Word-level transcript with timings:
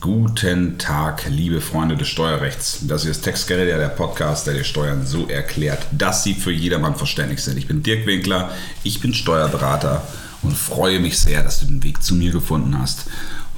Guten 0.00 0.78
Tag, 0.78 1.24
liebe 1.28 1.60
Freunde 1.60 1.96
des 1.96 2.06
Steuerrechts. 2.06 2.78
Das 2.82 3.02
hier 3.02 3.10
ist 3.10 3.22
Textgeräte, 3.22 3.76
der 3.76 3.88
Podcast, 3.88 4.46
der 4.46 4.54
dir 4.54 4.62
Steuern 4.62 5.04
so 5.04 5.26
erklärt, 5.26 5.86
dass 5.90 6.22
sie 6.22 6.34
für 6.34 6.52
jedermann 6.52 6.94
verständlich 6.94 7.42
sind. 7.42 7.58
Ich 7.58 7.66
bin 7.66 7.82
Dirk 7.82 8.06
Winkler, 8.06 8.52
ich 8.84 9.00
bin 9.00 9.12
Steuerberater 9.12 10.06
und 10.42 10.56
freue 10.56 11.00
mich 11.00 11.18
sehr, 11.18 11.42
dass 11.42 11.58
du 11.58 11.66
den 11.66 11.82
Weg 11.82 12.00
zu 12.00 12.14
mir 12.14 12.30
gefunden 12.30 12.78
hast. 12.78 13.06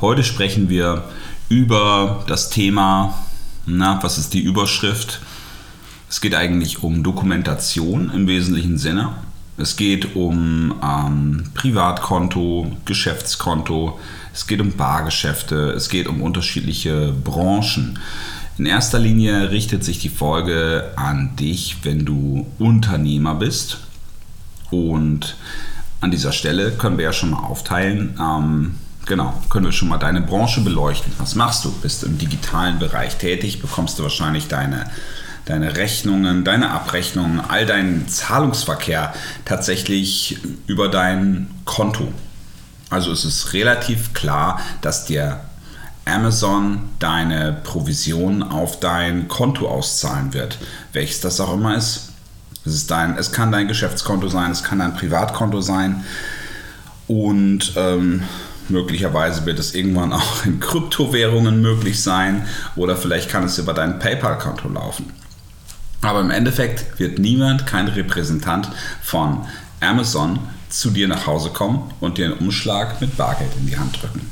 Heute 0.01 0.25
sprechen 0.25 0.71
wir 0.71 1.05
über 1.51 2.25
das 2.27 2.49
Thema, 2.49 3.23
na, 3.67 4.03
was 4.03 4.17
ist 4.17 4.33
die 4.33 4.41
Überschrift? 4.41 5.21
Es 6.09 6.23
geht 6.23 6.35
eigentlich 6.35 6.83
um 6.83 7.03
Dokumentation 7.03 8.11
im 8.15 8.27
wesentlichen 8.27 8.79
Sinne. 8.79 9.15
Es 9.61 9.77
geht 9.77 10.17
um 10.17 10.75
ähm, 10.83 11.45
Privatkonto, 11.55 12.73
Geschäftskonto, 12.87 13.99
es 14.33 14.47
geht 14.47 14.61
um 14.61 14.73
Bargeschäfte, 14.73 15.73
es 15.73 15.89
geht 15.89 16.09
um 16.09 16.23
unterschiedliche 16.23 17.13
Branchen. 17.13 17.99
In 18.57 18.67
erster 18.67 18.99
Linie 18.99 19.51
richtet 19.51 19.85
sich 19.85 19.99
die 19.99 20.09
Folge 20.09 20.93
an 20.97 21.37
dich, 21.37 21.79
wenn 21.83 22.05
du 22.05 22.47
Unternehmer 22.59 23.35
bist. 23.35 23.79
Und 24.71 25.37
an 26.01 26.11
dieser 26.11 26.33
Stelle 26.33 26.71
können 26.71 26.97
wir 26.97 27.05
ja 27.05 27.13
schon 27.13 27.31
mal 27.31 27.45
aufteilen. 27.45 28.19
Ähm, 28.19 28.75
genau, 29.05 29.35
können 29.51 29.67
wir 29.67 29.73
schon 29.73 29.89
mal 29.89 29.99
deine 29.99 30.23
Branche 30.23 30.63
beleuchten. 30.63 31.13
Was 31.19 31.35
machst 31.35 31.65
du? 31.65 31.73
Bist 31.83 32.03
du 32.03 32.07
im 32.07 32.19
digitalen 32.19 32.79
Bereich 32.79 33.17
tätig? 33.17 33.61
Bekommst 33.61 33.99
du 33.99 34.05
wahrscheinlich 34.05 34.49
deine 34.49 34.87
deine 35.45 35.77
Rechnungen, 35.77 36.45
deine 36.45 36.71
Abrechnungen, 36.71 37.41
all 37.41 37.67
deinen 37.67 38.09
Zahlungsverkehr 38.09 39.13
tatsächlich 39.45 40.39
über 40.67 40.89
dein 40.89 41.51
Konto. 41.65 42.13
Also 42.89 43.13
es 43.13 43.25
ist 43.25 43.53
relativ 43.53 44.15
klar, 44.15 44.61
dass 44.81 45.05
dir 45.05 45.41
Amazon 46.05 46.89
deine 46.99 47.57
Provision 47.63 48.43
auf 48.43 48.81
dein 48.81 49.29
Konto 49.29 49.69
auszahlen 49.69 50.35
wird, 50.35 50.59
welches 50.93 51.21
das 51.21 51.41
auch 51.41 51.55
immer 51.55 51.77
ist. 51.77 52.11
Es, 52.65 52.75
ist 52.75 52.91
dein, 52.91 53.17
es 53.17 53.33
kann 53.33 53.53
dein 53.53 53.69
Geschäftskonto 53.69 54.29
sein, 54.29 54.51
es 54.51 54.63
kann 54.63 54.81
dein 54.81 54.95
Privatkonto 54.95 55.61
sein 55.61 56.05
und 57.07 57.73
ähm, 57.77 58.23
möglicherweise 58.69 59.47
wird 59.47 59.59
es 59.59 59.75
irgendwann 59.75 60.13
auch 60.13 60.45
in 60.45 60.61
Kryptowährungen 60.61 61.61
möglich 61.63 62.03
sein 62.03 62.47
oder 62.77 62.97
vielleicht 62.97 63.31
kann 63.31 63.45
es 63.45 63.59
über 63.59 63.73
dein 63.73 63.99
PayPal-Konto 63.99 64.69
laufen. 64.69 65.13
Aber 66.03 66.21
im 66.21 66.31
Endeffekt 66.31 66.99
wird 66.99 67.19
niemand, 67.19 67.67
kein 67.67 67.89
Repräsentant 67.89 68.71
von 69.03 69.45
Amazon 69.81 70.39
zu 70.69 70.91
dir 70.91 71.09
nach 71.09 71.27
Hause 71.27 71.51
kommen 71.51 71.91
und 72.01 72.19
dir 72.19 72.27
einen 72.27 72.39
Umschlag 72.39 73.01
mit 73.01 73.17
Bargeld 73.17 73.51
in 73.59 73.67
die 73.67 73.79
Hand 73.79 74.01
drücken. 74.01 74.31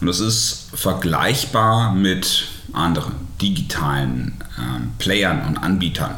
Und 0.00 0.06
das 0.06 0.20
ist 0.20 0.68
vergleichbar 0.74 1.92
mit 1.92 2.46
anderen 2.72 3.14
digitalen 3.40 4.34
äh, 4.58 4.80
Playern 4.98 5.46
und 5.46 5.58
Anbietern. 5.58 6.16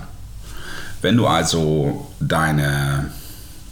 Wenn 1.03 1.17
du 1.17 1.27
also 1.27 2.11
deine, 2.21 3.11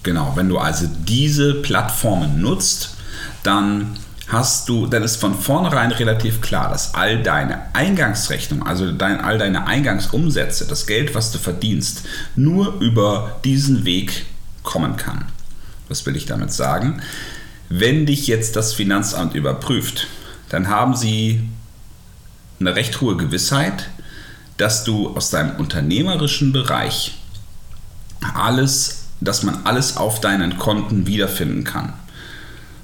genau, 0.02 0.32
wenn 0.36 0.48
du 0.48 0.58
also 0.58 0.86
diese 1.06 1.54
Plattformen 1.54 2.40
nutzt, 2.40 2.96
dann 3.42 3.96
hast 4.28 4.68
du, 4.68 4.86
dann 4.86 5.02
ist 5.02 5.16
von 5.16 5.34
vornherein 5.34 5.92
relativ 5.92 6.40
klar, 6.40 6.70
dass 6.70 6.94
all 6.94 7.22
deine 7.22 7.74
Eingangsrechnung, 7.74 8.66
also 8.66 8.90
dein, 8.90 9.20
all 9.20 9.38
deine 9.38 9.66
Eingangsumsätze, 9.66 10.66
das 10.66 10.86
Geld, 10.86 11.14
was 11.14 11.30
du 11.30 11.38
verdienst, 11.38 12.02
nur 12.34 12.80
über 12.80 13.40
diesen 13.44 13.84
Weg 13.84 14.26
kommen 14.62 14.96
kann. 14.96 15.26
Was 15.88 16.06
will 16.06 16.16
ich 16.16 16.26
damit 16.26 16.52
sagen? 16.52 17.02
Wenn 17.68 18.06
dich 18.06 18.26
jetzt 18.26 18.56
das 18.56 18.72
Finanzamt 18.72 19.34
überprüft, 19.34 20.06
dann 20.48 20.68
haben 20.68 20.96
sie 20.96 21.48
eine 22.60 22.76
recht 22.76 23.00
hohe 23.00 23.16
Gewissheit, 23.16 23.90
dass 24.56 24.84
du 24.84 25.14
aus 25.16 25.30
deinem 25.30 25.56
unternehmerischen 25.56 26.52
Bereich 26.52 27.18
alles, 28.34 29.06
dass 29.20 29.42
man 29.42 29.64
alles 29.64 29.96
auf 29.96 30.20
deinen 30.20 30.58
Konten 30.58 31.06
wiederfinden 31.06 31.64
kann. 31.64 31.92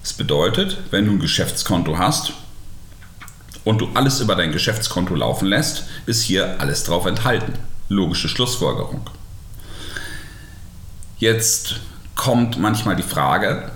Das 0.02 0.12
bedeutet, 0.14 0.78
wenn 0.90 1.06
du 1.06 1.12
ein 1.12 1.18
Geschäftskonto 1.20 1.98
hast 1.98 2.32
und 3.64 3.80
du 3.80 3.88
alles 3.94 4.20
über 4.20 4.34
dein 4.34 4.52
Geschäftskonto 4.52 5.14
laufen 5.14 5.46
lässt, 5.46 5.84
ist 6.06 6.22
hier 6.22 6.60
alles 6.60 6.84
drauf 6.84 7.06
enthalten. 7.06 7.52
Logische 7.88 8.28
Schlussfolgerung. 8.28 9.02
Jetzt 11.18 11.76
kommt 12.14 12.58
manchmal 12.58 12.96
die 12.96 13.02
Frage, 13.02 13.70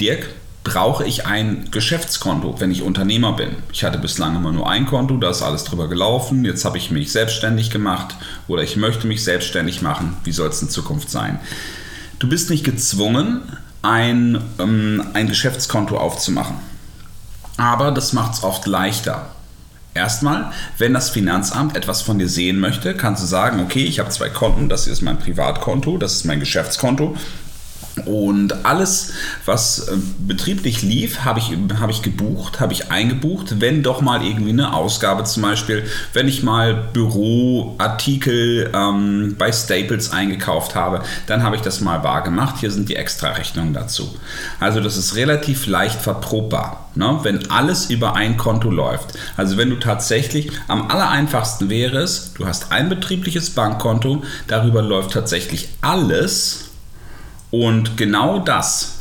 Dirk, 0.00 0.28
brauche 0.64 1.04
ich 1.06 1.26
ein 1.26 1.70
Geschäftskonto, 1.70 2.60
wenn 2.60 2.70
ich 2.70 2.82
Unternehmer 2.82 3.32
bin? 3.32 3.56
Ich 3.72 3.84
hatte 3.84 3.98
bislang 3.98 4.36
immer 4.36 4.52
nur 4.52 4.68
ein 4.68 4.86
Konto, 4.86 5.16
da 5.16 5.30
ist 5.30 5.42
alles 5.42 5.64
drüber 5.64 5.88
gelaufen, 5.88 6.44
jetzt 6.44 6.64
habe 6.64 6.76
ich 6.76 6.90
mich 6.90 7.12
selbstständig 7.12 7.70
gemacht 7.70 8.16
oder 8.48 8.62
ich 8.62 8.76
möchte 8.76 9.06
mich 9.06 9.24
selbstständig 9.24 9.80
machen. 9.80 10.16
Wie 10.24 10.32
soll 10.32 10.48
es 10.48 10.60
in 10.60 10.68
Zukunft 10.68 11.08
sein? 11.08 11.38
Du 12.18 12.28
bist 12.28 12.50
nicht 12.50 12.64
gezwungen, 12.64 13.42
ein, 13.82 14.40
ähm, 14.58 15.04
ein 15.14 15.28
Geschäftskonto 15.28 15.96
aufzumachen. 15.96 16.56
Aber 17.56 17.90
das 17.90 18.12
macht 18.12 18.34
es 18.34 18.42
oft 18.42 18.66
leichter. 18.66 19.30
Erstmal, 19.94 20.52
wenn 20.76 20.94
das 20.94 21.10
Finanzamt 21.10 21.76
etwas 21.76 22.02
von 22.02 22.18
dir 22.18 22.28
sehen 22.28 22.60
möchte, 22.60 22.94
kannst 22.94 23.22
du 23.22 23.26
sagen, 23.26 23.60
okay, 23.60 23.84
ich 23.84 23.98
habe 23.98 24.10
zwei 24.10 24.28
Konten, 24.28 24.68
das 24.68 24.84
hier 24.84 24.92
ist 24.92 25.02
mein 25.02 25.18
Privatkonto, 25.18 25.98
das 25.98 26.12
ist 26.14 26.24
mein 26.24 26.40
Geschäftskonto 26.40 27.16
und 28.00 28.64
alles, 28.64 29.12
was 29.44 29.88
äh, 29.88 29.96
betrieblich 30.18 30.82
lief, 30.82 31.24
habe 31.24 31.38
ich, 31.38 31.56
hab 31.80 31.90
ich 31.90 32.02
gebucht, 32.02 32.60
habe 32.60 32.72
ich 32.72 32.90
eingebucht. 32.90 33.60
Wenn 33.60 33.82
doch 33.82 34.00
mal 34.00 34.24
irgendwie 34.24 34.50
eine 34.50 34.74
Ausgabe 34.74 35.24
zum 35.24 35.42
Beispiel, 35.42 35.84
wenn 36.12 36.28
ich 36.28 36.42
mal 36.42 36.74
Büroartikel 36.92 38.70
ähm, 38.74 39.36
bei 39.38 39.52
Staples 39.52 40.12
eingekauft 40.12 40.74
habe, 40.74 41.02
dann 41.26 41.42
habe 41.42 41.56
ich 41.56 41.62
das 41.62 41.80
mal 41.80 42.02
wahr 42.02 42.22
gemacht. 42.22 42.56
Hier 42.60 42.70
sind 42.70 42.88
die 42.88 42.96
Extra-Rechnungen 42.96 43.74
dazu. 43.74 44.14
Also 44.60 44.80
das 44.80 44.96
ist 44.96 45.16
relativ 45.16 45.66
leicht 45.66 46.00
verprobbar, 46.00 46.90
ne? 46.94 47.18
wenn 47.22 47.50
alles 47.50 47.90
über 47.90 48.14
ein 48.16 48.36
Konto 48.36 48.70
läuft. 48.70 49.18
Also 49.36 49.56
wenn 49.56 49.70
du 49.70 49.76
tatsächlich, 49.76 50.50
am 50.68 50.90
aller 50.90 51.08
einfachsten 51.08 51.70
wäre 51.70 51.98
es, 51.98 52.34
du 52.34 52.46
hast 52.46 52.72
ein 52.72 52.88
betriebliches 52.88 53.50
Bankkonto, 53.50 54.22
darüber 54.46 54.82
läuft 54.82 55.12
tatsächlich 55.12 55.68
alles 55.80 56.67
und 57.50 57.96
genau 57.96 58.38
das 58.38 58.98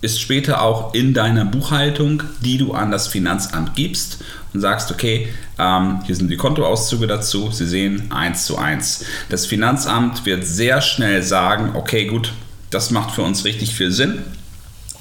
ist 0.00 0.20
später 0.20 0.60
auch 0.60 0.92
in 0.92 1.14
deiner 1.14 1.46
Buchhaltung, 1.46 2.22
die 2.40 2.58
du 2.58 2.74
an 2.74 2.90
das 2.90 3.06
Finanzamt 3.06 3.74
gibst 3.74 4.22
und 4.52 4.60
sagst, 4.60 4.90
okay, 4.90 5.28
ähm, 5.58 6.00
hier 6.04 6.14
sind 6.14 6.30
die 6.30 6.36
Kontoauszüge 6.36 7.06
dazu. 7.06 7.50
Sie 7.50 7.66
sehen 7.66 8.12
1 8.12 8.44
zu 8.44 8.58
1. 8.58 9.06
Das 9.30 9.46
Finanzamt 9.46 10.26
wird 10.26 10.46
sehr 10.46 10.82
schnell 10.82 11.22
sagen, 11.22 11.70
okay, 11.74 12.06
gut, 12.06 12.32
das 12.70 12.90
macht 12.90 13.12
für 13.12 13.22
uns 13.22 13.46
richtig 13.46 13.74
viel 13.74 13.90
Sinn. 13.90 14.18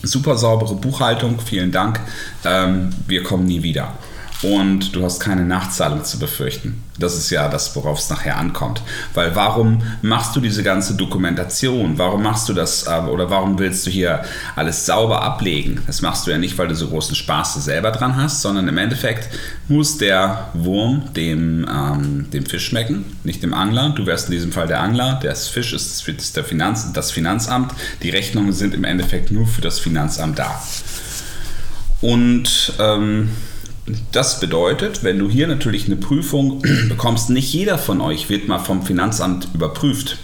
Super 0.04 0.38
saubere 0.38 0.76
Buchhaltung, 0.76 1.40
vielen 1.40 1.72
Dank. 1.72 2.00
Ähm, 2.46 2.92
wir 3.08 3.24
kommen 3.24 3.46
nie 3.46 3.62
wieder 3.62 3.94
und 4.44 4.94
du 4.94 5.04
hast 5.04 5.20
keine 5.20 5.46
Nachzahlung 5.46 6.04
zu 6.04 6.20
befürchten. 6.20 6.84
Das 7.00 7.18
ist 7.18 7.30
ja 7.30 7.48
das, 7.48 7.76
worauf 7.76 7.98
es 7.98 8.10
nachher 8.10 8.38
ankommt. 8.38 8.82
Weil 9.14 9.36
warum 9.36 9.82
machst 10.02 10.36
du 10.36 10.42
diese 10.42 10.64
ganze 10.64 10.96
Dokumentation? 10.96 11.98
Warum 11.98 12.22
machst 12.24 12.50
du 12.50 12.54
das 12.54 12.86
äh, 12.86 13.00
oder 13.10 13.30
warum 13.30 13.58
willst 13.58 13.88
du 13.88 13.90
hier 13.90 14.24
alles 14.56 14.86
sauber 14.86 15.24
ablegen? 15.24 15.82
Das 15.88 16.02
machst 16.02 16.28
du 16.28 16.32
ja 16.32 16.38
nicht, 16.38 16.58
weil 16.58 16.68
du 16.68 16.76
so 16.76 16.90
großen 16.90 17.16
Spaß 17.16 17.56
selber 17.64 17.92
dran 17.92 18.18
hast, 18.18 18.42
sondern 18.42 18.68
im 18.68 18.78
Endeffekt 18.78 19.30
muss 19.70 19.98
der 19.98 20.50
Wurm 20.54 21.14
dem, 21.16 21.66
ähm, 21.68 22.30
dem 22.32 22.46
Fisch 22.46 22.68
schmecken, 22.68 23.06
nicht 23.24 23.42
dem 23.42 23.54
Angler. 23.54 23.90
Du 23.96 24.06
wärst 24.06 24.28
in 24.28 24.34
diesem 24.34 24.52
Fall 24.52 24.68
der 24.68 24.82
Angler, 24.82 25.20
der 25.24 25.36
Fisch 25.36 25.74
ist, 25.74 26.08
ist 26.08 26.36
der 26.36 26.44
Finanz, 26.44 26.92
das 26.92 27.12
Finanzamt. 27.12 27.74
Die 28.02 28.10
Rechnungen 28.10 28.52
sind 28.52 28.74
im 28.74 28.84
Endeffekt 28.84 29.32
nur 29.32 29.48
für 29.48 29.62
das 29.62 29.80
Finanzamt 29.80 30.38
da. 30.38 30.62
Und 32.02 32.74
ähm, 32.80 33.30
das 34.12 34.40
bedeutet, 34.40 35.04
wenn 35.04 35.20
du 35.20 35.30
hier 35.30 35.48
natürlich 35.48 35.86
eine 35.86 35.96
Prüfung 35.96 36.62
bekommst, 36.90 37.30
nicht 37.30 37.52
jeder 37.54 37.78
von 37.78 38.02
euch 38.02 38.30
wird 38.30 38.48
mal 38.48 38.60
vom 38.60 38.86
Finanzamt 38.86 39.48
überprüft. 39.54 40.18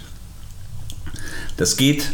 Das 1.56 1.76
geht 1.76 2.10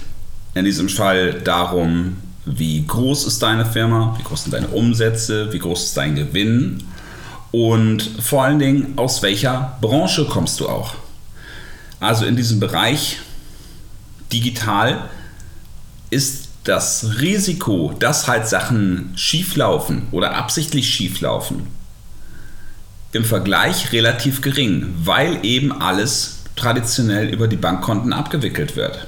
in 0.54 0.64
diesem 0.64 0.88
Fall 0.88 1.34
darum, 1.34 2.16
wie 2.44 2.84
groß 2.84 3.26
ist 3.26 3.42
deine 3.42 3.66
Firma, 3.66 4.16
wie 4.18 4.22
groß 4.22 4.44
sind 4.44 4.52
deine 4.52 4.68
Umsätze, 4.68 5.52
wie 5.52 5.58
groß 5.58 5.84
ist 5.84 5.96
dein 5.96 6.14
Gewinn 6.14 6.82
und 7.52 8.02
vor 8.20 8.44
allen 8.44 8.58
Dingen, 8.58 8.94
aus 8.96 9.22
welcher 9.22 9.78
Branche 9.80 10.26
kommst 10.26 10.60
du 10.60 10.68
auch. 10.68 10.94
Also 12.00 12.26
in 12.26 12.36
diesem 12.36 12.60
Bereich 12.60 13.18
digital 14.32 15.08
ist 16.10 16.45
das 16.66 17.20
Risiko, 17.20 17.94
dass 17.98 18.26
halt 18.26 18.48
Sachen 18.48 19.12
schieflaufen 19.16 20.08
oder 20.10 20.34
absichtlich 20.34 20.88
schieflaufen, 20.88 21.66
im 23.12 23.24
Vergleich 23.24 23.92
relativ 23.92 24.40
gering, 24.40 24.94
weil 25.02 25.44
eben 25.44 25.72
alles 25.80 26.40
traditionell 26.56 27.28
über 27.28 27.48
die 27.48 27.56
Bankkonten 27.56 28.12
abgewickelt 28.12 28.76
wird. 28.76 29.06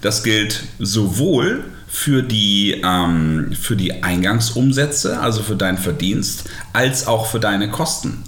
Das 0.00 0.22
gilt 0.22 0.64
sowohl 0.78 1.64
für 1.88 2.22
die, 2.22 2.82
ähm, 2.84 3.52
für 3.58 3.76
die 3.76 4.02
Eingangsumsätze, 4.02 5.20
also 5.20 5.42
für 5.42 5.56
deinen 5.56 5.78
Verdienst, 5.78 6.44
als 6.72 7.06
auch 7.06 7.26
für 7.26 7.40
deine 7.40 7.70
Kosten. 7.70 8.24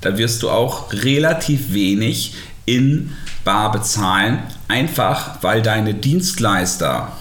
Da 0.00 0.16
wirst 0.16 0.42
du 0.42 0.50
auch 0.50 0.92
relativ 0.92 1.72
wenig 1.72 2.34
in 2.64 3.12
Bar 3.44 3.72
bezahlen, 3.72 4.38
einfach 4.68 5.42
weil 5.42 5.62
deine 5.62 5.94
Dienstleister 5.94 7.12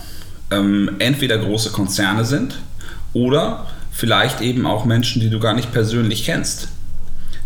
ähm, 0.52 0.96
entweder 1.00 1.38
große 1.38 1.72
Konzerne 1.72 2.26
sind 2.26 2.60
oder 3.14 3.68
vielleicht 3.92 4.42
eben 4.42 4.66
auch 4.66 4.86
Menschen, 4.86 5.22
die 5.22 5.30
du 5.30 5.40
gar 5.40 5.54
nicht 5.54 5.72
persönlich 5.72 6.26
kennst, 6.26 6.68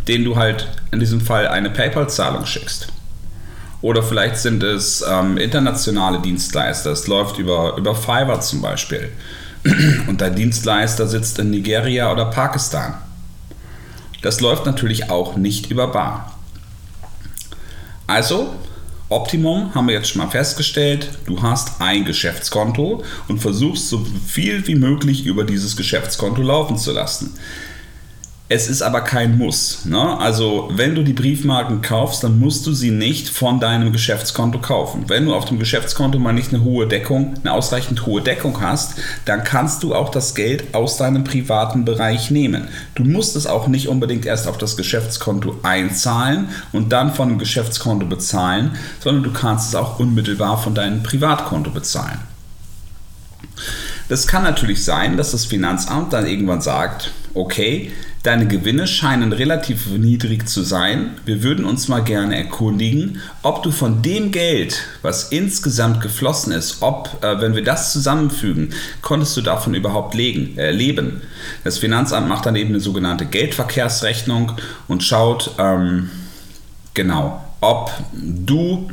denen 0.08 0.26
du 0.26 0.36
halt 0.36 0.68
in 0.92 1.00
diesem 1.00 1.22
Fall 1.22 1.48
eine 1.48 1.70
PayPal-Zahlung 1.70 2.46
schickst. 2.46 2.88
Oder 3.82 4.02
vielleicht 4.02 4.38
sind 4.38 4.64
es 4.64 5.04
ähm, 5.08 5.38
internationale 5.38 6.20
Dienstleister. 6.20 6.92
Es 6.92 7.08
läuft 7.08 7.38
über, 7.38 7.78
über 7.78 7.94
Fiverr 7.94 8.42
zum 8.42 8.62
Beispiel. 8.62 9.10
Und 10.08 10.22
dein 10.22 10.36
Dienstleister 10.36 11.08
sitzt 11.08 11.38
in 11.40 11.52
Nigeria 11.52 12.12
oder 12.12 12.26
Pakistan. 12.26 12.96
Das 14.22 14.42
läuft 14.42 14.66
natürlich 14.66 15.12
auch 15.12 15.36
nicht 15.36 15.70
über 15.70 15.88
Bar. 15.88 16.36
Also, 18.08 18.56
Optimum 19.10 19.76
haben 19.76 19.88
wir 19.88 19.94
jetzt 19.94 20.10
schon 20.10 20.22
mal 20.22 20.32
festgestellt, 20.32 21.10
du 21.28 21.42
hast 21.42 21.80
ein 21.80 22.06
Geschäftskonto 22.06 23.04
und 23.28 23.40
versuchst 23.40 23.90
so 23.90 24.04
viel 24.26 24.66
wie 24.68 24.76
möglich 24.76 25.26
über 25.26 25.44
dieses 25.44 25.78
Geschäftskonto 25.78 26.42
laufen 26.42 26.78
zu 26.78 26.92
lassen. 26.92 27.36
Es 28.48 28.68
ist 28.68 28.84
aber 28.84 29.02
kein 29.02 29.40
Muss. 29.40 29.86
Ne? 29.86 30.20
Also 30.20 30.70
wenn 30.72 30.94
du 30.94 31.04
die 31.04 31.14
Briefmarken 31.14 31.82
kaufst, 31.82 32.24
dann 32.24 32.38
musst 32.38 32.68
du 32.68 32.74
sie 32.74 32.92
nicht 32.92 33.28
von 33.28 33.60
deinem 33.60 33.92
Geschäftskonto 33.92 34.60
kaufen. 34.60 35.06
Wenn 35.08 35.26
du 35.26 35.34
auf 35.34 35.46
dem 35.46 35.58
Geschäftskonto 35.58 36.20
mal 36.20 36.32
nicht 36.32 36.54
eine 36.54 36.64
hohe 36.64 36.86
Deckung, 36.88 37.34
eine 37.42 37.54
ausreichend 37.54 38.06
hohe 38.06 38.22
Deckung 38.22 38.62
hast, 38.62 39.00
dann 39.26 39.44
kannst 39.44 39.82
du 39.82 39.96
auch 39.96 40.10
das 40.10 40.36
Geld 40.36 40.76
aus 40.76 40.98
deinem 40.98 41.24
privaten 41.24 41.86
Bereich 41.86 42.30
nehmen. 42.30 42.68
Du 42.94 43.04
musst 43.04 43.36
es 43.36 43.48
auch 43.48 43.68
nicht 43.68 43.88
unbedingt 43.88 44.28
erst 44.28 44.48
auf 44.48 44.60
das 44.60 44.78
Geschäftskonto 44.78 45.58
einzahlen 45.64 46.50
und 46.72 46.92
dann 46.92 47.16
von 47.16 47.30
dem 47.30 47.40
Geschäftskonto 47.40 48.06
bezahlen, 48.06 48.78
sondern 49.00 49.24
du 49.24 49.34
kannst 49.34 49.70
es 49.70 49.76
auch 49.76 49.98
unmittelbar 49.98 50.62
von 50.62 50.76
deinem 50.76 51.02
Privatkonto 51.02 51.72
bezahlen. 51.72 52.20
Das 54.08 54.28
kann 54.28 54.44
natürlich 54.44 54.84
sein, 54.84 55.18
dass 55.18 55.32
das 55.32 55.46
Finanzamt 55.46 56.14
dann 56.14 56.28
irgendwann 56.28 56.62
sagt, 56.62 57.12
okay, 57.34 57.92
deine 58.26 58.48
Gewinne 58.48 58.88
scheinen 58.88 59.34
relativ 59.34 59.88
niedrig 59.88 60.48
zu 60.48 60.64
sein. 60.64 61.12
Wir 61.26 61.44
würden 61.44 61.66
uns 61.66 61.88
mal 61.88 62.04
gerne 62.04 62.36
erkundigen, 62.36 63.22
ob 63.44 63.62
du 63.62 63.72
von 63.72 64.02
dem 64.02 64.32
Geld, 64.32 64.82
was 65.02 65.32
insgesamt 65.32 66.02
geflossen 66.02 66.52
ist, 66.52 66.82
ob, 66.82 67.24
äh, 67.24 67.40
wenn 67.40 67.56
wir 67.56 67.64
das 67.64 67.94
zusammenfügen, 67.94 68.74
konntest 69.02 69.38
du 69.38 69.42
davon 69.42 69.76
überhaupt 69.76 70.16
legen, 70.16 70.58
äh, 70.58 70.72
leben. 70.72 71.22
Das 71.64 71.78
Finanzamt 71.78 72.28
macht 72.28 72.46
dann 72.46 72.56
eben 72.56 72.70
eine 72.70 72.80
sogenannte 72.80 73.26
Geldverkehrsrechnung 73.26 74.54
und 74.88 75.04
schaut, 75.04 75.52
ähm, 75.60 76.10
genau, 76.94 77.44
ob 77.62 77.92
du 78.14 78.90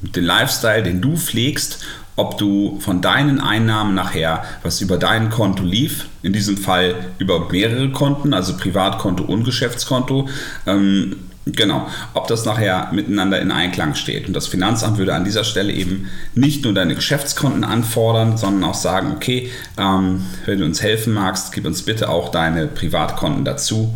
den 0.00 0.24
Lifestyle, 0.24 0.82
den 0.82 1.00
du 1.00 1.16
pflegst, 1.16 1.78
ob 2.16 2.38
du 2.38 2.78
von 2.80 3.00
deinen 3.00 3.40
Einnahmen 3.40 3.94
nachher, 3.94 4.44
was 4.62 4.80
über 4.80 4.98
dein 4.98 5.30
Konto 5.30 5.62
lief, 5.62 6.06
in 6.22 6.32
diesem 6.32 6.56
Fall 6.56 6.94
über 7.18 7.48
mehrere 7.50 7.90
Konten, 7.90 8.34
also 8.34 8.56
Privatkonto 8.56 9.24
und 9.24 9.44
Geschäftskonto, 9.44 10.28
ähm, 10.66 11.16
Genau, 11.44 11.88
ob 12.14 12.28
das 12.28 12.44
nachher 12.44 12.90
miteinander 12.92 13.40
in 13.40 13.50
Einklang 13.50 13.96
steht. 13.96 14.28
Und 14.28 14.34
das 14.34 14.46
Finanzamt 14.46 14.98
würde 14.98 15.12
an 15.14 15.24
dieser 15.24 15.42
Stelle 15.42 15.72
eben 15.72 16.08
nicht 16.34 16.62
nur 16.62 16.72
deine 16.72 16.94
Geschäftskonten 16.94 17.64
anfordern, 17.64 18.36
sondern 18.36 18.70
auch 18.70 18.74
sagen, 18.74 19.12
okay, 19.16 19.50
ähm, 19.76 20.24
wenn 20.46 20.60
du 20.60 20.64
uns 20.64 20.82
helfen 20.82 21.14
magst, 21.14 21.52
gib 21.52 21.66
uns 21.66 21.82
bitte 21.82 22.10
auch 22.10 22.28
deine 22.28 22.68
Privatkonten 22.68 23.44
dazu. 23.44 23.92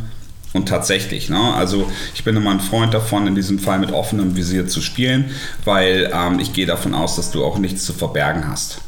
Und 0.57 0.71
tatsächlich, 0.71 1.29
ne? 1.29 1.53
also 1.55 1.93
ich 2.15 2.25
bin 2.25 2.35
immer 2.35 2.51
ein 2.51 2.61
Freund 2.61 2.95
davon, 2.95 3.27
in 3.27 3.35
diesem 3.35 3.59
Fall 3.59 3.79
mit 3.79 3.93
offenem 3.93 4.37
Visier 4.37 4.67
zu 4.67 4.81
spielen, 4.81 5.27
weil 5.67 6.11
ähm, 6.15 6.39
ich 6.39 6.55
gehe 6.55 6.65
davon 6.65 6.95
aus, 6.95 7.17
dass 7.17 7.31
du 7.31 7.45
auch 7.45 7.59
nichts 7.59 7.85
zu 7.85 7.93
verbergen 7.93 8.49
hast. 8.49 8.79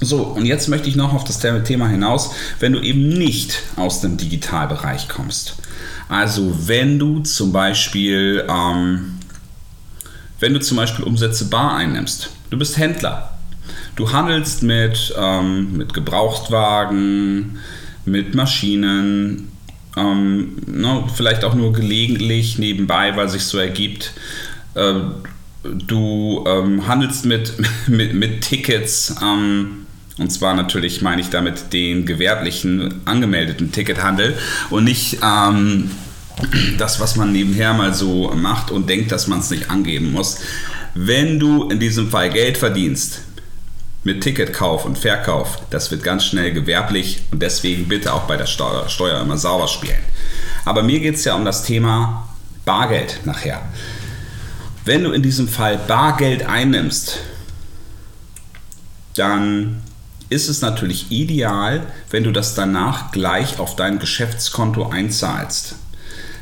So, 0.00 0.22
und 0.22 0.46
jetzt 0.46 0.68
möchte 0.68 0.88
ich 0.88 0.96
noch 0.96 1.12
auf 1.12 1.24
das 1.24 1.40
Thema 1.40 1.88
hinaus, 1.88 2.34
wenn 2.58 2.72
du 2.72 2.80
eben 2.80 3.06
nicht 3.06 3.64
aus 3.76 4.00
dem 4.00 4.16
Digitalbereich 4.16 5.10
kommst. 5.10 5.56
Also 6.08 6.54
wenn 6.66 6.98
du 6.98 7.20
zum 7.20 7.52
Beispiel, 7.52 8.46
ähm, 8.48 9.18
wenn 10.40 10.54
du 10.54 10.60
zum 10.60 10.78
Beispiel 10.78 11.04
Umsätze 11.04 11.50
bar 11.50 11.76
einnimmst, 11.76 12.30
du 12.48 12.56
bist 12.56 12.78
Händler, 12.78 13.36
du 13.94 14.10
handelst 14.10 14.62
mit, 14.62 15.14
ähm, 15.18 15.76
mit 15.76 15.92
Gebrauchtwagen, 15.92 17.58
mit 18.06 18.34
Maschinen, 18.34 19.52
ähm, 19.96 20.56
ne, 20.66 21.04
vielleicht 21.14 21.44
auch 21.44 21.54
nur 21.54 21.72
gelegentlich 21.72 22.58
nebenbei, 22.58 23.16
weil 23.16 23.28
sich 23.28 23.44
so 23.44 23.58
ergibt. 23.58 24.12
Äh, 24.74 24.94
du 25.64 26.44
ähm, 26.46 26.86
handelst 26.86 27.24
mit, 27.24 27.54
mit, 27.88 28.14
mit 28.14 28.42
Tickets. 28.42 29.16
Ähm, 29.22 29.86
und 30.18 30.30
zwar 30.30 30.54
natürlich 30.54 31.02
meine 31.02 31.20
ich 31.20 31.28
damit 31.28 31.72
den 31.72 32.06
gewerblichen 32.06 33.02
angemeldeten 33.04 33.72
Tickethandel 33.72 34.36
und 34.70 34.84
nicht 34.84 35.18
ähm, 35.22 35.90
das, 36.78 37.00
was 37.00 37.16
man 37.16 37.32
nebenher 37.32 37.74
mal 37.74 37.92
so 37.92 38.32
macht 38.34 38.70
und 38.70 38.88
denkt, 38.88 39.12
dass 39.12 39.26
man 39.26 39.40
es 39.40 39.50
nicht 39.50 39.70
angeben 39.70 40.12
muss. 40.12 40.38
Wenn 40.94 41.38
du 41.38 41.68
in 41.68 41.78
diesem 41.78 42.10
Fall 42.10 42.30
Geld 42.30 42.56
verdienst 42.56 43.20
mit 44.06 44.22
Ticketkauf 44.22 44.84
und 44.84 44.96
Verkauf, 44.96 45.58
das 45.70 45.90
wird 45.90 46.04
ganz 46.04 46.24
schnell 46.24 46.52
gewerblich 46.52 47.22
und 47.32 47.42
deswegen 47.42 47.88
bitte 47.88 48.14
auch 48.14 48.22
bei 48.22 48.36
der 48.36 48.46
Steuer, 48.46 49.20
immer 49.20 49.36
sauber 49.36 49.66
spielen. 49.66 49.98
Aber 50.64 50.84
mir 50.84 51.00
geht 51.00 51.16
es 51.16 51.24
ja 51.24 51.34
um 51.34 51.44
das 51.44 51.64
Thema 51.64 52.28
Bargeld 52.64 53.18
nachher. 53.24 53.60
Wenn 54.84 55.02
du 55.02 55.10
in 55.10 55.22
diesem 55.22 55.48
Fall 55.48 55.76
Bargeld 55.76 56.46
einnimmst, 56.46 57.18
dann 59.16 59.82
ist 60.28 60.48
es 60.48 60.60
natürlich 60.60 61.10
ideal, 61.10 61.84
wenn 62.10 62.22
du 62.22 62.30
das 62.30 62.54
danach 62.54 63.10
gleich 63.10 63.58
auf 63.58 63.74
dein 63.74 63.98
Geschäftskonto 63.98 64.88
einzahlst. 64.88 65.74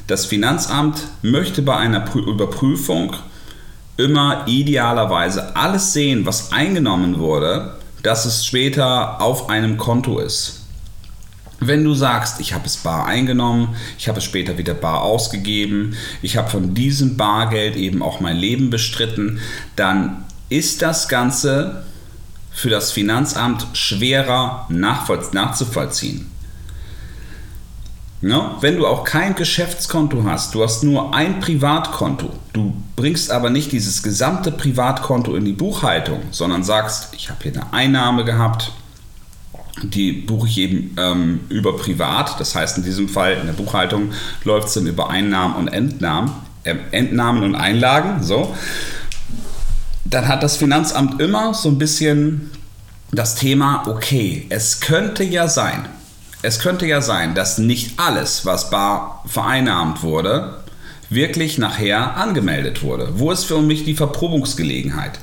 Das 0.06 0.26
Finanzamt 0.26 1.00
möchte 1.22 1.62
bei 1.62 1.76
einer 1.76 2.14
Überprüfung 2.14 3.16
immer 3.96 4.44
idealerweise 4.46 5.56
alles 5.56 5.92
sehen, 5.92 6.26
was 6.26 6.52
eingenommen 6.52 7.18
wurde, 7.18 7.74
dass 8.02 8.24
es 8.24 8.44
später 8.44 9.20
auf 9.20 9.48
einem 9.48 9.78
Konto 9.78 10.18
ist. 10.18 10.60
Wenn 11.60 11.84
du 11.84 11.94
sagst, 11.94 12.40
ich 12.40 12.52
habe 12.52 12.66
es 12.66 12.76
bar 12.76 13.06
eingenommen, 13.06 13.76
ich 13.98 14.08
habe 14.08 14.18
es 14.18 14.24
später 14.24 14.58
wieder 14.58 14.74
bar 14.74 15.02
ausgegeben, 15.02 15.96
ich 16.20 16.36
habe 16.36 16.50
von 16.50 16.74
diesem 16.74 17.16
Bargeld 17.16 17.76
eben 17.76 18.02
auch 18.02 18.20
mein 18.20 18.36
Leben 18.36 18.70
bestritten, 18.70 19.40
dann 19.76 20.24
ist 20.48 20.82
das 20.82 21.08
Ganze 21.08 21.84
für 22.52 22.70
das 22.70 22.92
Finanzamt 22.92 23.66
schwerer 23.72 24.66
nachzuvollziehen. 24.68 26.30
Ja, 28.26 28.56
wenn 28.62 28.78
du 28.78 28.86
auch 28.86 29.04
kein 29.04 29.34
Geschäftskonto 29.34 30.24
hast, 30.24 30.54
du 30.54 30.62
hast 30.62 30.82
nur 30.82 31.14
ein 31.14 31.40
Privatkonto, 31.40 32.30
du 32.54 32.74
bringst 32.96 33.30
aber 33.30 33.50
nicht 33.50 33.70
dieses 33.70 34.02
gesamte 34.02 34.50
Privatkonto 34.50 35.34
in 35.34 35.44
die 35.44 35.52
Buchhaltung, 35.52 36.22
sondern 36.30 36.64
sagst, 36.64 37.12
ich 37.14 37.28
habe 37.28 37.40
hier 37.42 37.52
eine 37.52 37.72
Einnahme 37.74 38.24
gehabt, 38.24 38.72
die 39.82 40.12
buche 40.12 40.48
ich 40.48 40.56
eben 40.56 40.96
ähm, 40.98 41.40
über 41.50 41.76
privat, 41.76 42.40
das 42.40 42.54
heißt 42.54 42.78
in 42.78 42.84
diesem 42.84 43.10
Fall 43.10 43.34
in 43.34 43.46
der 43.46 43.52
Buchhaltung 43.52 44.12
läuft 44.44 44.68
es 44.68 44.74
dann 44.74 44.86
über 44.86 45.10
Einnahmen 45.10 45.56
und 45.56 45.68
Entnahmen, 45.68 46.32
äh, 46.62 46.76
Entnahmen 46.92 47.42
und 47.42 47.54
Einlagen, 47.54 48.22
so. 48.22 48.54
Dann 50.06 50.28
hat 50.28 50.42
das 50.42 50.56
Finanzamt 50.56 51.20
immer 51.20 51.52
so 51.52 51.68
ein 51.68 51.76
bisschen 51.76 52.50
das 53.12 53.34
Thema, 53.34 53.82
okay, 53.86 54.46
es 54.48 54.80
könnte 54.80 55.24
ja 55.24 55.46
sein, 55.46 55.84
es 56.44 56.58
könnte 56.58 56.86
ja 56.86 57.00
sein, 57.00 57.34
dass 57.34 57.56
nicht 57.56 57.98
alles, 57.98 58.44
was 58.44 58.68
bar 58.68 59.22
vereinnahmt 59.26 60.02
wurde, 60.02 60.58
wirklich 61.08 61.56
nachher 61.56 62.16
angemeldet 62.16 62.82
wurde. 62.82 63.18
Wo 63.18 63.30
ist 63.30 63.44
für 63.44 63.62
mich 63.62 63.84
die 63.84 63.94
Verprobungsgelegenheit? 63.94 65.18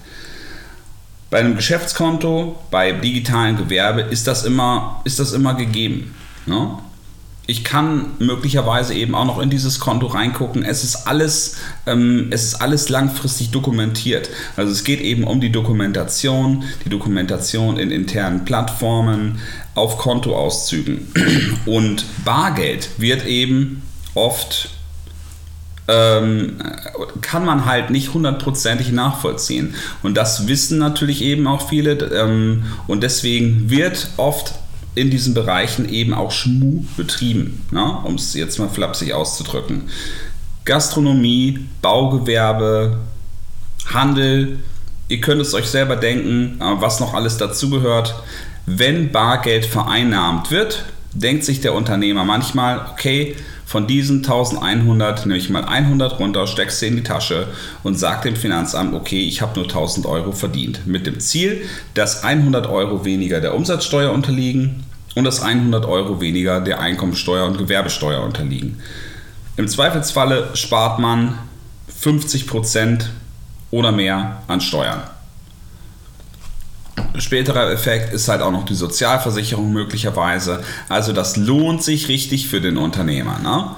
Bei 1.30 1.40
einem 1.40 1.56
Geschäftskonto, 1.56 2.60
bei 2.72 2.92
digitalen 2.92 3.56
Gewerbe 3.56 4.02
ist 4.02 4.26
das 4.28 4.44
immer, 4.44 5.02
ist 5.04 5.20
das 5.20 5.32
immer 5.32 5.54
gegeben. 5.54 6.16
Ne? 6.48 6.80
Ich 7.48 7.64
kann 7.64 8.06
möglicherweise 8.20 8.94
eben 8.94 9.16
auch 9.16 9.26
noch 9.26 9.40
in 9.40 9.50
dieses 9.50 9.80
Konto 9.80 10.08
reingucken. 10.08 10.64
Es 10.64 10.84
ist 10.84 11.08
alles, 11.08 11.58
ähm, 11.86 12.28
es 12.30 12.44
ist 12.44 12.56
alles 12.56 12.90
langfristig 12.90 13.50
dokumentiert. 13.50 14.30
Also 14.56 14.72
es 14.72 14.84
geht 14.84 15.02
eben 15.02 15.24
um 15.24 15.42
die 15.42 15.52
Dokumentation, 15.52 16.64
die 16.86 16.90
Dokumentation 16.90 17.78
in 17.78 17.92
internen 17.92 18.46
Plattformen, 18.46 19.40
auf 19.74 19.98
Kontoauszügen. 19.98 21.08
Und 21.66 22.06
Bargeld 22.24 22.90
wird 22.98 23.26
eben 23.26 23.82
oft 24.14 24.70
ähm, 25.88 26.58
kann 27.22 27.44
man 27.44 27.66
halt 27.66 27.90
nicht 27.90 28.14
hundertprozentig 28.14 28.92
nachvollziehen. 28.92 29.74
Und 30.04 30.16
das 30.16 30.48
wissen 30.48 30.78
natürlich 30.78 31.22
eben 31.22 31.48
auch 31.48 31.68
viele. 31.68 31.94
Ähm, 31.94 32.64
und 32.88 33.02
deswegen 33.04 33.70
wird 33.70 34.10
oft 34.18 34.54
in 34.96 35.10
diesen 35.10 35.34
Bereichen 35.34 35.88
eben 35.88 36.14
auch 36.14 36.32
Schmu 36.32 36.84
betrieben, 36.98 37.66
ne? 37.72 37.98
um 38.04 38.16
es 38.16 38.34
jetzt 38.34 38.60
mal 38.60 38.70
flapsig 38.70 39.14
auszudrücken. 39.14 39.84
Gastronomie, 40.66 41.68
Baugewerbe, 41.82 42.98
Handel, 43.86 44.60
ihr 45.08 45.22
könnt 45.22 45.42
es 45.42 45.54
euch 45.54 45.68
selber 45.68 45.96
denken, 45.96 46.60
äh, 46.60 46.82
was 46.82 47.00
noch 47.00 47.14
alles 47.14 47.38
dazugehört. 47.38 48.16
Wenn 48.66 49.12
Bargeld 49.12 49.66
vereinnahmt 49.66 50.52
wird, 50.52 50.86
denkt 51.14 51.44
sich 51.44 51.62
der 51.62 51.74
Unternehmer 51.74 52.24
manchmal, 52.24 52.86
okay, 52.92 53.36
von 53.72 53.88
diesen 53.88 54.18
1100 54.18 55.26
nehme 55.26 55.40
ich 55.40 55.50
mal 55.50 55.64
100 55.64 56.20
runter, 56.20 56.46
steckst 56.46 56.80
sie 56.80 56.88
in 56.88 56.98
die 56.98 57.04
Tasche 57.04 57.48
und 57.84 57.98
sagt 57.98 58.26
dem 58.26 58.36
Finanzamt, 58.36 58.94
okay, 58.94 59.22
ich 59.22 59.42
habe 59.42 59.58
nur 59.58 59.64
1000 59.64 60.06
Euro 60.06 60.34
verdient. 60.34 60.86
Mit 60.86 61.08
dem 61.08 61.22
Ziel, 61.22 61.62
dass 61.94 62.26
100 62.26 62.68
Euro 62.68 63.06
weniger 63.06 63.40
der 63.40 63.56
Umsatzsteuer 63.56 64.12
unterliegen 64.12 64.84
und 65.16 65.24
dass 65.24 65.42
100 65.42 65.86
Euro 65.86 66.20
weniger 66.20 66.60
der 66.60 66.82
Einkommensteuer 66.82 67.46
und 67.46 67.58
Gewerbesteuer 67.58 68.22
unterliegen. 68.24 68.82
Im 69.56 69.70
Zweifelsfalle 69.70 70.50
spart 70.54 71.00
man 71.00 71.38
50 71.98 72.48
Prozent 72.48 73.10
oder 73.72 73.94
mehr 73.94 74.42
an 74.50 74.60
Steuern. 74.60 75.04
Späterer 77.18 77.72
Effekt 77.72 78.14
ist 78.14 78.28
halt 78.28 78.42
auch 78.42 78.52
noch 78.52 78.66
die 78.66 78.76
Sozialversicherung 78.76 79.72
möglicherweise. 79.72 80.64
Also 80.90 81.14
das 81.14 81.38
lohnt 81.38 81.84
sich 81.84 82.08
richtig 82.08 82.48
für 82.48 82.62
den 82.62 82.78
Unternehmer. 82.78 83.40
Ne? 83.40 83.76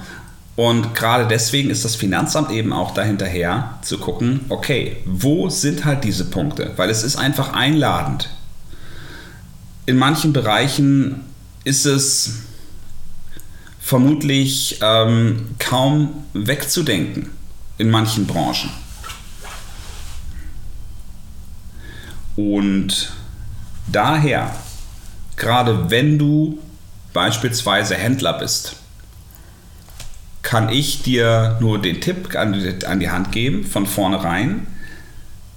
Und 0.56 0.94
gerade 0.94 1.28
deswegen 1.28 1.70
ist 1.70 1.84
das 1.84 1.96
Finanzamt 1.96 2.52
eben 2.52 2.74
auch 2.74 2.94
dahinterher 2.94 3.80
zu 3.82 3.98
gucken, 3.98 4.42
okay, 4.50 4.98
wo 5.06 5.50
sind 5.50 5.84
halt 5.84 6.04
diese 6.04 6.26
Punkte? 6.26 6.72
Weil 6.76 6.90
es 6.90 7.04
ist 7.04 7.16
einfach 7.16 7.54
einladend. 7.54 8.30
In 9.86 9.98
manchen 9.98 10.32
Bereichen 10.32 11.22
ist 11.64 11.86
es 11.86 12.44
vermutlich 13.80 14.80
ähm, 14.82 15.50
kaum 15.60 16.24
wegzudenken 16.34 17.32
in 17.80 17.90
manchen 17.90 18.28
Branchen. 18.28 18.70
Und 22.36 23.12
daher, 23.88 24.56
gerade 25.36 25.90
wenn 25.90 26.18
du 26.18 26.60
beispielsweise 27.14 27.96
Händler 27.96 28.34
bist, 28.34 28.76
kann 30.42 30.70
ich 30.70 31.02
dir 31.04 31.58
nur 31.62 31.82
den 31.82 32.02
Tipp 32.02 32.36
an 32.36 32.54
die, 33.00 33.10
Hand 33.10 33.32
geben, 33.32 33.66
von 33.66 33.86
vornherein, 33.86 34.68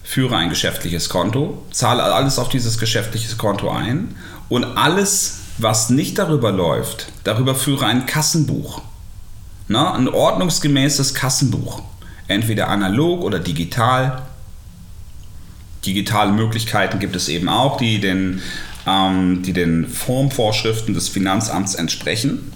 führe 0.04 0.36
ein 0.36 0.48
geschäftliches 0.48 1.08
Konto, 1.08 1.62
zahle 1.72 2.02
alles 2.02 2.38
auf 2.38 2.48
dieses 2.48 2.78
geschäftliche 2.78 3.34
Konto 3.36 3.68
ein 3.68 4.14
und 4.48 4.64
alles, 4.64 5.40
was 5.58 5.90
nicht 5.90 6.18
darüber 6.18 6.52
läuft, 6.52 7.08
darüber 7.24 7.54
führe 7.54 7.86
ein 7.86 8.06
Kassenbuch. 8.06 8.82
Na, 9.68 9.94
ein 9.94 10.08
ordnungsgemäßes 10.08 11.14
Kassenbuch. 11.14 11.82
Entweder 12.28 12.68
analog 12.68 13.22
oder 13.22 13.40
digital 13.40 14.22
digitale 15.84 16.32
Möglichkeiten 16.32 16.98
gibt 16.98 17.16
es 17.16 17.28
eben 17.28 17.48
auch, 17.48 17.76
die 17.76 18.00
den, 18.00 18.42
ähm, 18.86 19.42
die 19.42 19.52
den 19.52 19.86
Formvorschriften 19.86 20.94
des 20.94 21.08
Finanzamts 21.08 21.74
entsprechen. 21.74 22.52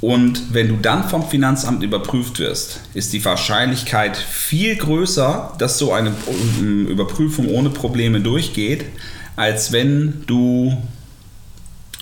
Und 0.00 0.52
wenn 0.52 0.68
du 0.68 0.76
dann 0.76 1.08
vom 1.08 1.26
Finanzamt 1.26 1.82
überprüft 1.82 2.38
wirst, 2.38 2.80
ist 2.92 3.14
die 3.14 3.24
Wahrscheinlichkeit 3.24 4.18
viel 4.18 4.76
größer, 4.76 5.54
dass 5.56 5.78
so 5.78 5.94
eine 5.94 6.12
ähm, 6.58 6.86
Überprüfung 6.88 7.48
ohne 7.48 7.70
Probleme 7.70 8.20
durchgeht, 8.20 8.84
als 9.34 9.72
wenn 9.72 10.22
du 10.26 10.76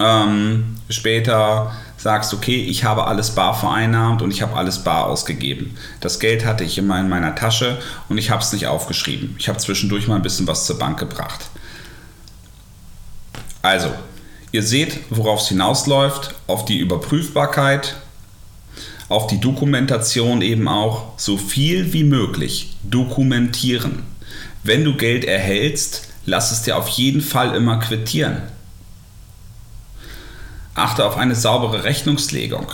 ähm, 0.00 0.76
später 0.88 1.76
sagst, 2.02 2.34
okay, 2.34 2.56
ich 2.56 2.84
habe 2.84 3.06
alles 3.06 3.30
bar 3.30 3.54
vereinnahmt 3.54 4.22
und 4.22 4.32
ich 4.32 4.42
habe 4.42 4.56
alles 4.56 4.80
bar 4.80 5.06
ausgegeben. 5.06 5.76
Das 6.00 6.18
Geld 6.18 6.44
hatte 6.44 6.64
ich 6.64 6.76
immer 6.78 6.98
in 6.98 7.08
meiner 7.08 7.34
Tasche 7.34 7.78
und 8.08 8.18
ich 8.18 8.30
habe 8.30 8.42
es 8.42 8.52
nicht 8.52 8.66
aufgeschrieben. 8.66 9.36
Ich 9.38 9.48
habe 9.48 9.58
zwischendurch 9.58 10.08
mal 10.08 10.16
ein 10.16 10.22
bisschen 10.22 10.46
was 10.46 10.66
zur 10.66 10.78
Bank 10.78 10.98
gebracht. 10.98 11.48
Also, 13.62 13.88
ihr 14.50 14.64
seht, 14.64 14.98
worauf 15.10 15.40
es 15.40 15.48
hinausläuft, 15.48 16.34
auf 16.48 16.64
die 16.64 16.78
Überprüfbarkeit, 16.78 17.94
auf 19.08 19.28
die 19.28 19.40
Dokumentation 19.40 20.42
eben 20.42 20.66
auch, 20.66 21.12
so 21.18 21.36
viel 21.36 21.92
wie 21.92 22.04
möglich 22.04 22.76
dokumentieren. 22.82 24.02
Wenn 24.64 24.84
du 24.84 24.96
Geld 24.96 25.24
erhältst, 25.24 26.08
lass 26.26 26.50
es 26.50 26.62
dir 26.62 26.76
auf 26.76 26.88
jeden 26.88 27.20
Fall 27.20 27.54
immer 27.54 27.78
quittieren. 27.78 28.42
Achte 30.74 31.04
auf 31.04 31.16
eine 31.16 31.34
saubere 31.34 31.84
Rechnungslegung. 31.84 32.66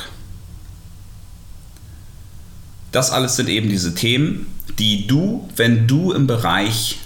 Das 2.93 3.11
alles 3.11 3.37
sind 3.37 3.49
eben 3.49 3.69
diese 3.69 3.95
Themen, 3.95 4.47
die 4.79 5.07
du, 5.07 5.49
wenn 5.57 5.87
du 5.87 6.13
im 6.13 6.27
Bereich 6.27 7.01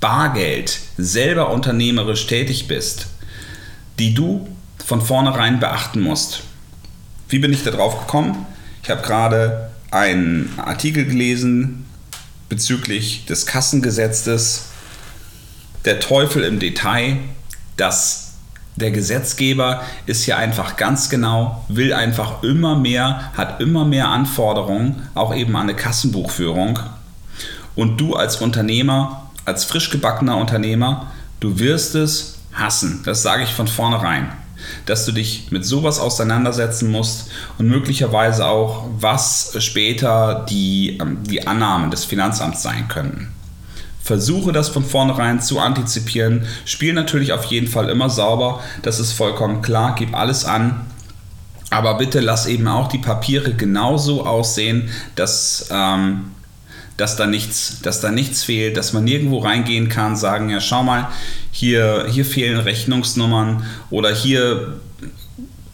Bargeld 0.00 0.80
selber 0.98 1.50
unternehmerisch 1.50 2.26
tätig 2.26 2.66
bist, 2.66 3.06
die 3.98 4.14
du 4.14 4.48
von 4.84 5.00
vornherein 5.00 5.60
beachten 5.60 6.00
musst. 6.00 6.42
Wie 7.28 7.38
bin 7.38 7.52
ich 7.52 7.62
da 7.62 7.70
drauf 7.70 8.00
gekommen? 8.00 8.46
Ich 8.82 8.90
habe 8.90 9.02
gerade 9.02 9.70
einen 9.90 10.52
Artikel 10.58 11.04
gelesen 11.04 11.86
bezüglich 12.48 13.24
des 13.26 13.46
Kassengesetzes. 13.46 14.66
Der 15.84 16.00
Teufel 16.00 16.44
im 16.44 16.58
Detail, 16.58 17.18
das 17.76 18.21
der 18.76 18.90
Gesetzgeber 18.90 19.82
ist 20.06 20.24
hier 20.24 20.38
einfach 20.38 20.76
ganz 20.76 21.10
genau, 21.10 21.64
will 21.68 21.92
einfach 21.92 22.42
immer 22.42 22.76
mehr, 22.76 23.32
hat 23.36 23.60
immer 23.60 23.84
mehr 23.84 24.08
Anforderungen, 24.08 25.08
auch 25.14 25.34
eben 25.34 25.54
an 25.56 25.62
eine 25.62 25.74
Kassenbuchführung. 25.74 26.78
Und 27.74 28.00
du 28.00 28.14
als 28.14 28.36
Unternehmer, 28.36 29.30
als 29.44 29.64
frisch 29.64 29.90
gebackener 29.90 30.36
Unternehmer, 30.36 31.12
du 31.40 31.58
wirst 31.58 31.94
es 31.94 32.38
hassen. 32.52 33.02
Das 33.04 33.22
sage 33.22 33.42
ich 33.42 33.52
von 33.52 33.68
vornherein. 33.68 34.32
Dass 34.86 35.04
du 35.04 35.12
dich 35.12 35.50
mit 35.50 35.64
sowas 35.66 35.98
auseinandersetzen 35.98 36.90
musst 36.90 37.30
und 37.58 37.66
möglicherweise 37.66 38.46
auch, 38.46 38.86
was 38.98 39.56
später 39.58 40.46
die, 40.48 40.98
ähm, 41.00 41.18
die 41.24 41.46
Annahmen 41.46 41.90
des 41.90 42.04
Finanzamts 42.04 42.62
sein 42.62 42.86
könnten. 42.88 43.32
Versuche 44.02 44.52
das 44.52 44.68
von 44.68 44.84
vornherein 44.84 45.40
zu 45.40 45.60
antizipieren. 45.60 46.46
Spiel 46.64 46.92
natürlich 46.92 47.32
auf 47.32 47.44
jeden 47.44 47.68
Fall 47.68 47.88
immer 47.88 48.10
sauber, 48.10 48.60
das 48.82 48.98
ist 48.98 49.12
vollkommen 49.12 49.62
klar, 49.62 49.94
gib 49.96 50.14
alles 50.14 50.44
an. 50.44 50.80
Aber 51.70 51.96
bitte 51.96 52.20
lass 52.20 52.46
eben 52.46 52.68
auch 52.68 52.88
die 52.88 52.98
Papiere 52.98 53.54
genauso 53.54 54.26
aussehen, 54.26 54.90
dass, 55.14 55.68
ähm, 55.70 56.32
dass, 56.96 57.16
da 57.16 57.26
nichts, 57.26 57.80
dass 57.80 58.00
da 58.00 58.10
nichts 58.10 58.44
fehlt, 58.44 58.76
dass 58.76 58.92
man 58.92 59.04
nirgendwo 59.04 59.38
reingehen 59.38 59.88
kann, 59.88 60.16
sagen, 60.16 60.50
ja 60.50 60.60
schau 60.60 60.82
mal, 60.82 61.08
hier, 61.50 62.06
hier 62.10 62.26
fehlen 62.26 62.58
Rechnungsnummern 62.58 63.64
oder 63.90 64.14
hier 64.14 64.80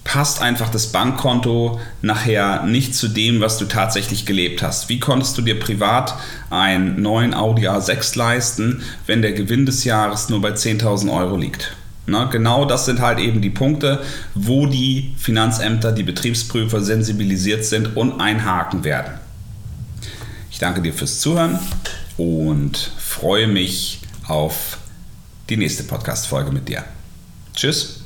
passt 0.09 0.41
einfach 0.41 0.71
das 0.71 0.87
Bankkonto 0.87 1.81
nachher 2.01 2.63
nicht 2.63 2.95
zu 2.95 3.09
dem, 3.09 3.43
was 3.43 3.59
du 3.59 3.67
tatsächlich 3.67 4.25
gelebt 4.25 4.63
hast. 4.63 4.89
Wie 4.89 4.99
konntest 4.99 5.37
du 5.37 5.43
dir 5.43 5.61
privat 5.61 6.15
einen 6.49 7.03
neuen 7.03 7.35
Audi 7.35 7.69
A6 7.69 8.17
leisten, 8.17 8.83
wenn 9.05 9.21
der 9.21 9.33
Gewinn 9.33 9.67
des 9.67 9.85
Jahres 9.85 10.31
nur 10.31 10.41
bei 10.41 10.53
10.000 10.53 11.15
Euro 11.15 11.37
liegt? 11.37 11.77
Na, 12.07 12.25
genau 12.25 12.65
das 12.65 12.87
sind 12.87 13.01
halt 13.01 13.19
eben 13.19 13.43
die 13.43 13.51
Punkte, 13.51 14.03
wo 14.35 14.65
die 14.65 15.13
Finanzämter, 15.19 15.93
die 15.93 16.05
Betriebsprüfer 16.05 16.81
sensibilisiert 16.81 17.67
sind 17.67 17.95
und 17.95 18.19
einhaken 18.19 18.85
werden. 18.85 19.13
Ich 20.51 20.59
danke 20.59 20.81
dir 20.81 20.95
fürs 20.95 21.21
Zuhören 21.21 21.59
und 22.17 22.93
freue 22.97 23.47
mich 23.47 24.01
auf 24.27 24.79
die 25.51 25.59
nächste 25.59 25.83
Podcast-Folge 25.83 26.51
mit 26.51 26.67
dir. 26.67 26.83
Tschüss. 27.55 27.98